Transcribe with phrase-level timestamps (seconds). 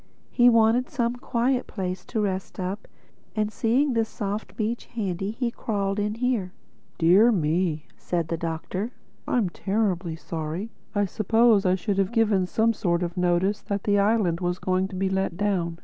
[0.31, 2.87] He wanted some quiet place to rest up;
[3.35, 6.53] and seeing this soft beach handy he crawled in here."
[6.97, 8.93] "Dear me!" said the Doctor.
[9.27, 10.71] "I'm terribly sorry.
[10.95, 14.87] I suppose I should have given some sort of notice that the island was going
[14.87, 15.77] to be let down.